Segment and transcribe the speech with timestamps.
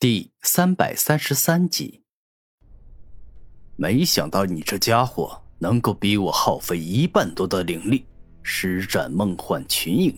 [0.00, 2.00] 第三百三十三集。
[3.76, 8.06] 没想到你这家伙能够比我耗费一半多的灵力
[8.42, 10.16] 施展梦幻群影，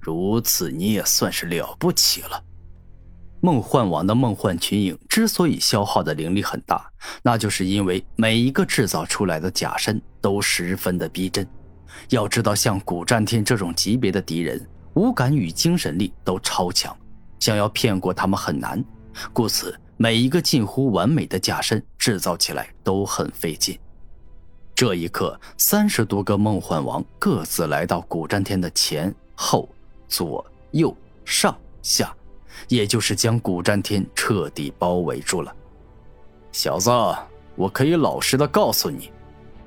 [0.00, 2.42] 如此你也算是了不起了。
[3.40, 6.90] 梦幻王的梦幻群影之所以消耗的灵力很大，
[7.22, 11.46] 那就是因为每一个制造出来的假身都十分的逼真。
[12.08, 16.96] 要知道，像古战天这种级别的敌人，五感与精神力都超强。
[17.40, 18.84] 想要骗过他们很难，
[19.32, 23.76] 故此每一个近乎完美的假身制造起来都很费劲。
[24.74, 29.68] 这一刻，三十多个梦幻王各自来到古战天的前后、
[30.08, 32.14] 左右、上下，
[32.68, 35.54] 也就是将古战天彻底包围住了。
[36.52, 36.90] 小子，
[37.56, 39.10] 我可以老实的告诉你，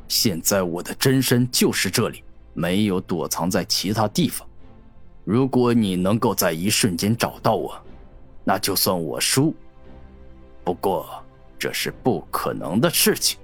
[0.07, 4.47] 现在我的真身就是这里，没有躲藏在其他地方。
[5.23, 7.73] 如果你能够在一瞬间找到我，
[8.43, 9.53] 那就算我输。
[10.63, 11.07] 不过
[11.57, 13.39] 这是不可能的事情。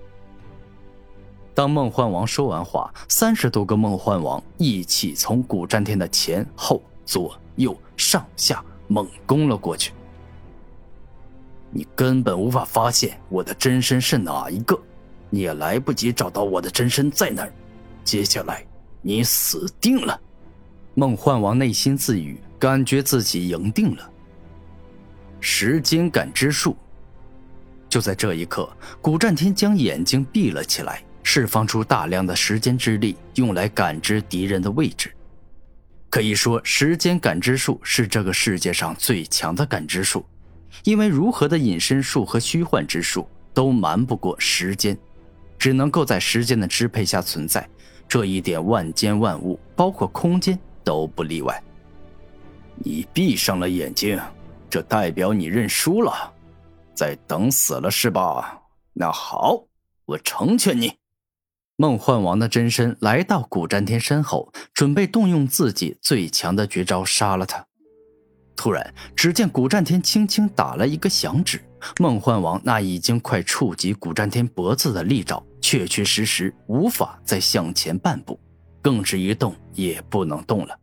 [1.54, 9.94] 当梦幻王说完话，三十多个梦幻王一起从古战天的前后左右上下猛攻了过去。
[11.72, 14.80] 你根本无法发现我的真身是哪一个，
[15.30, 17.48] 你也来不及找到我的真身在哪。
[18.04, 18.66] 接下来，
[19.02, 20.20] 你死定了。
[21.00, 24.12] 梦幻王内心自语，感觉自己赢定了。
[25.40, 26.76] 时间感知术。
[27.88, 28.70] 就在这一刻，
[29.02, 35.10] 古战天将眼睛闭了起来，释放出大量的时间之力，用来感知敌人的位置。
[36.10, 40.26] 可以说，时间感知术是这个世界上最强的感知术，
[40.84, 44.98] 因为如何的隐身术和虚幻之术都瞒不过时间，
[45.58, 47.66] 只能够在时间的支配下存在。
[48.06, 50.60] 这一点，万间万物，包括空间。
[50.90, 51.64] 都不例外。
[52.78, 54.20] 你闭上了眼睛，
[54.72, 56.34] 这代表你认输了，
[56.96, 58.60] 在等死了是吧？
[58.94, 59.66] 那好，
[60.06, 60.92] 我成全你。
[61.76, 67.64] 梦幻王的真身来到古战天身后，准备动用自己最强的绝招杀了他。
[68.56, 71.62] 突然，只见古战天轻轻打了一个响指，
[72.00, 78.40] 梦幻王那已经快触及古战天脖子的利爪，确确实实无法再向前半步。
[78.82, 80.80] 更是一动也不能动了。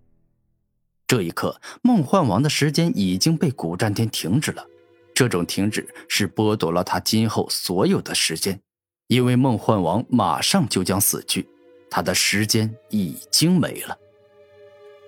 [1.06, 4.66] 这一刻，梦幻王的时间已经被古战天停止了。
[5.14, 8.60] 这种停止是剥夺了他今后所有的时间，
[9.06, 11.48] 因为梦幻王马上就将死去，
[11.88, 13.96] 他的时间已经没了。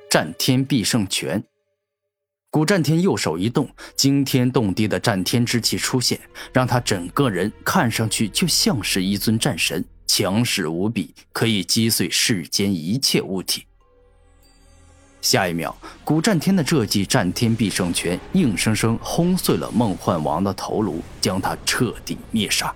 [0.09, 1.45] 战天必胜拳，
[2.51, 6.19] 古战天右手一动，惊天动地的战天之气出现，
[6.53, 9.85] 让他整个人看上去就像是一尊战神。
[10.07, 13.65] 强势无比，可以击碎世间一切物体。
[15.21, 15.75] 下一秒，
[16.05, 22.75] 古战天的这记战天必胜拳硬生生轰碎了梦幻王的头颅，将他彻底灭杀。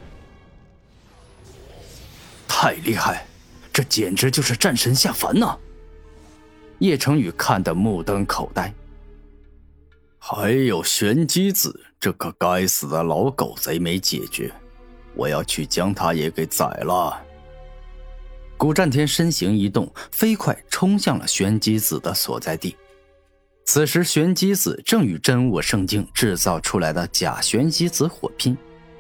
[2.49, 3.27] 太厉害，
[3.73, 5.57] 这简直就是战神下凡呐！
[6.79, 8.73] 叶成宇看得目瞪口呆。
[10.19, 14.53] 还有玄机子这个该死的老狗贼没解决。
[15.15, 17.21] 我要去将他也给宰了。
[18.63, 22.77] 古战天身形一动，飞快冲向了玄机子的所在地。
[23.65, 28.57] 此时，玄机子正与真我圣境制造出来的假玄机子火拼。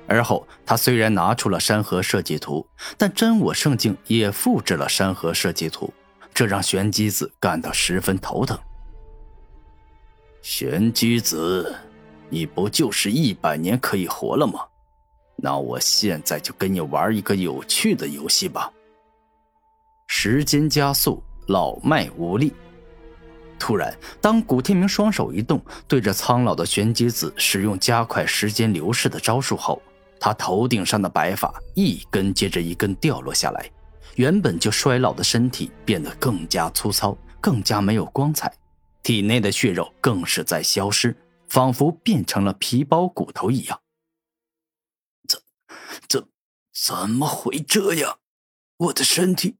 [0.08, 2.66] 而后，他虽然拿出了山河设计图，
[2.98, 5.94] 但真我圣境也复制了山河设计图，
[6.34, 8.58] 这让玄机子感到十分头疼。
[10.42, 11.72] 玄机子，
[12.28, 14.58] 你不就是一百年可以活了吗？
[15.36, 18.68] 那我现在就跟你玩一个有趣的游戏吧。
[20.14, 22.52] 时间加速，老迈无力。
[23.58, 25.58] 突然，当古天明双手一动，
[25.88, 29.80] 对着苍老的玄机子使用加快时间流逝的招数后，
[30.20, 33.70] 他头顶上的白发一根接着一根掉落下来，
[34.16, 38.54] 原本就衰老的身体变得更加粗糙，更加没有光彩，
[39.02, 41.16] 体内的血肉更是在消失，
[41.48, 43.81] 仿佛变成了皮包骨头一样。
[45.26, 45.40] 怎
[46.06, 46.28] 怎
[46.70, 48.19] 怎么会这样？
[48.76, 49.56] 我的身体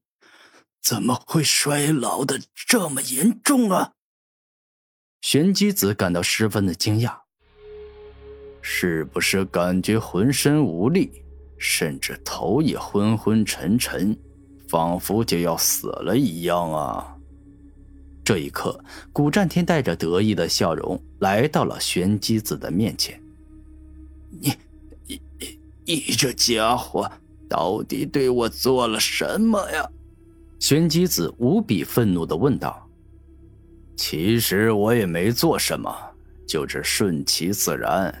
[0.83, 3.93] 怎么会衰老的这么严重啊？
[5.21, 7.15] 玄机子感到十分的惊讶，
[8.61, 11.23] 是不是感觉浑身无力，
[11.57, 14.17] 甚至头也昏昏沉沉，
[14.67, 17.15] 仿佛就要死了一样啊？
[18.25, 18.83] 这一刻，
[19.13, 23.21] 古战天带着得意的笑容来到了玄机子的面前，
[24.29, 24.53] 你。
[25.05, 27.11] 你你、你这家伙
[27.49, 29.89] 到底对我做了什么呀？
[30.63, 32.87] 玄机子无比愤怒的问道。
[33.97, 35.93] 其实我也没做什么，
[36.47, 38.15] 就是顺其自然。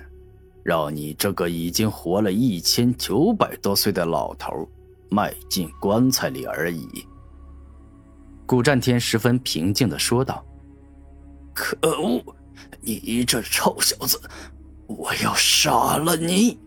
[0.61, 4.69] 让你这个已经活了一千九百多岁的老头
[5.09, 6.85] 迈进棺材里而已。”
[8.45, 10.45] 古战天十分平静的说道
[11.55, 12.21] ：“可恶，
[12.81, 14.19] 你这臭小子，
[14.87, 16.59] 我要杀了你！”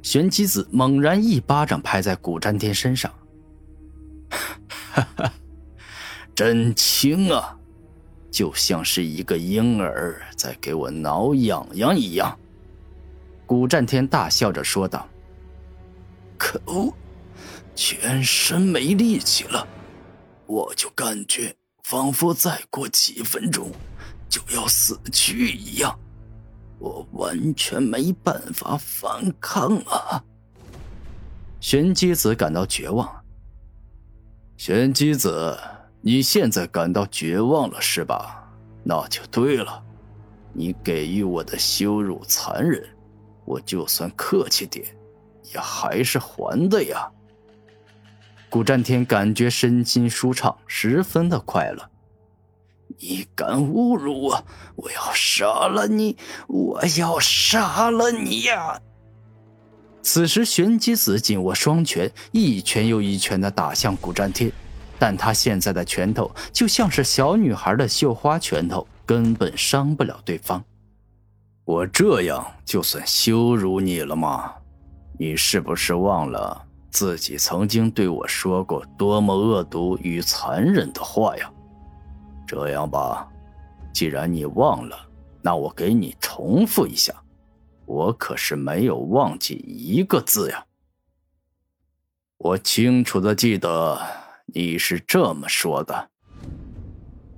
[0.00, 3.12] 玄机子猛然一巴掌拍在古战天身上，
[4.92, 5.32] 哈哈，
[6.34, 7.56] 真轻啊，
[8.30, 12.38] 就像是一个婴儿在给我挠痒痒一样。
[13.46, 15.08] 古战天大笑着说道
[16.38, 16.92] ：“可恶，
[17.74, 19.66] 全身没力气了，
[20.46, 23.70] 我就感觉仿佛再过几分钟
[24.28, 25.98] 就要死去一样。”
[26.78, 30.24] 我完全没办法反抗啊！
[31.60, 33.21] 玄机子感到绝望。
[34.64, 35.58] 玄机子，
[36.02, 38.48] 你现在感到绝望了是吧？
[38.84, 39.82] 那就对了。
[40.52, 42.80] 你给予我的羞辱残忍，
[43.44, 44.86] 我就算客气点，
[45.52, 47.10] 也还是还的呀。
[48.48, 51.90] 古战天感觉身心舒畅，十分的快乐。
[53.00, 54.44] 你敢侮辱我！
[54.76, 56.16] 我要杀了你！
[56.46, 58.80] 我要杀了你呀！
[60.02, 64.50] 此时，玄机子紧握双拳，一拳又一拳的打向古战天，
[64.98, 70.62] 但他现在的拳头就像是小女孩的绣花拳头，根本伤不了对方。
[71.64, 74.52] 我这样就算羞辱你了吗？
[75.18, 76.60] 你是不是忘了
[76.90, 81.48] 自己曾经对我说过多么恶毒与残忍的话呀？
[82.44, 83.28] 这样吧，
[83.94, 84.98] 既然你忘了，
[85.40, 87.14] 那我给你重复一下。
[87.84, 90.64] 我可是没有忘记一个字呀。
[92.38, 94.00] 我清楚的记得
[94.46, 96.08] 你是这么说的：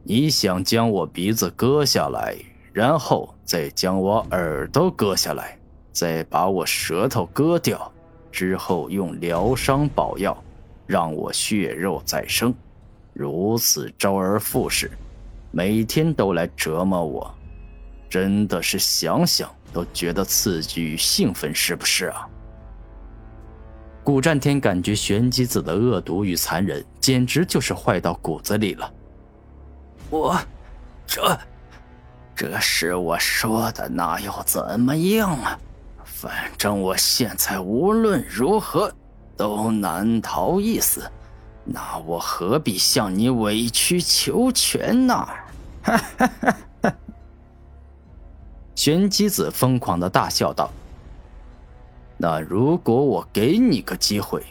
[0.02, 2.36] 你想将我鼻子割下来，
[2.72, 5.58] 然后再将我耳朵割下来，
[5.92, 7.92] 再把我舌头割掉，
[8.32, 10.36] 之后用疗伤宝药
[10.86, 12.54] 让我血肉再生，
[13.12, 14.90] 如此周而复始。
[15.50, 17.34] 每天都来折磨我，
[18.10, 22.26] 真的是想想都觉得刺激与兴奋，是不是啊？
[24.04, 28.90] 古战天感觉玄机子的恶毒与残忍，简直就是坏到骨子里了。
[30.10, 30.38] 我，
[31.06, 31.38] 这，
[32.36, 35.58] 这是我说的，那又怎么样啊？
[36.04, 38.92] 反正我现在无论如何
[39.36, 41.10] 都难逃一死，
[41.64, 45.14] 那我何必向你委曲求全呢？
[45.82, 46.56] 哈哈哈！
[46.82, 46.94] 哈，
[48.74, 50.70] 玄机子疯狂的大笑道
[52.18, 54.42] ：“那如果我给你个机会，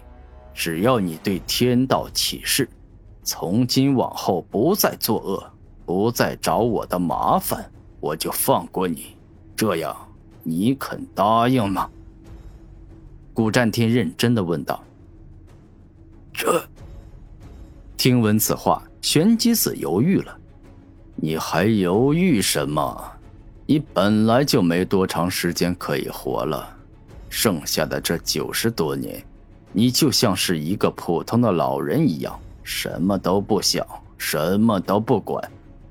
[0.53, 2.69] 只要你对天道起誓，
[3.23, 5.51] 从今往后不再作恶，
[5.85, 9.15] 不再找我的麻烦，我就放过你。
[9.55, 9.95] 这样，
[10.41, 11.89] 你肯答应吗？”
[13.33, 14.81] 古战天认真的问道。
[16.31, 16.63] 这，
[17.97, 20.37] 听闻此话，玄机子犹豫了。
[21.15, 23.12] 你还犹豫什么？
[23.65, 26.75] 你本来就没多长时间可以活了，
[27.29, 29.23] 剩下的这九十多年，
[29.71, 33.85] 你就像是一个普通的老人一样，什么都不想，
[34.17, 35.41] 什么都不管，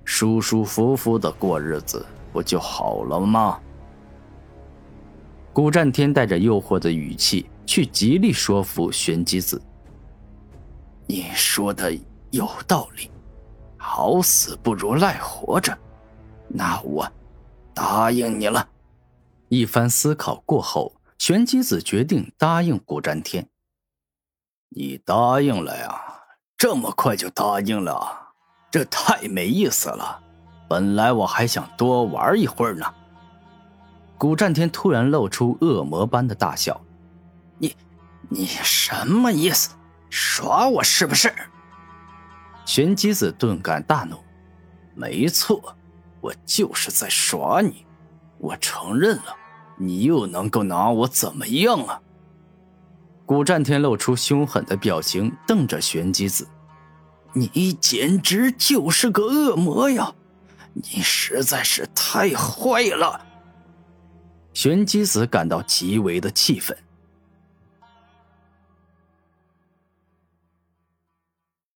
[0.04, 3.58] 舒舒服服的过日子，不就好了吗？
[5.52, 9.61] 古战天带着诱惑的语气去极力说服玄机子
[11.06, 11.92] ：“你说的
[12.30, 13.11] 有道理。”
[13.76, 15.76] 好死不如赖活着，
[16.47, 17.06] 那我
[17.75, 18.69] 答应你了。
[19.49, 23.49] 一番思考过后，玄机子决定答应古战天。
[24.71, 26.00] 你答应了呀？
[26.57, 28.33] 这么快就答应了？
[28.71, 30.23] 这太没意思了。
[30.69, 32.87] 本来我还想多玩一会儿呢。
[34.17, 36.81] 古战天突然露出恶魔般的大笑
[37.59, 37.76] ：“你，
[38.31, 39.71] 你什么意思？
[40.09, 41.31] 耍我是不是？”
[42.64, 44.17] 玄机子顿感大怒，
[44.95, 45.76] 没错，
[46.23, 47.85] 我就是在耍你。
[48.38, 49.37] 我承认了，
[49.76, 52.00] 你又能够拿我怎么样啊？
[53.26, 56.49] 古战天露出凶狠的表情，瞪着玄机子
[57.35, 60.14] ：“你简直就是个恶魔呀！
[60.73, 63.26] 你实在是太坏了。”
[64.55, 66.76] 玄机子感到极为的气愤。